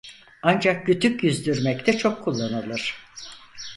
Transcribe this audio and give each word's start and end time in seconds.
Ancak 0.41 0.85
kütük 0.85 1.23
yüzdürmekte 1.23 1.97
çok 1.97 2.23
kullanılır. 2.23 2.95